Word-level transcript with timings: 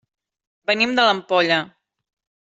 Venim 0.71 0.95
de 0.99 1.05
l'Ampolla. 1.07 1.59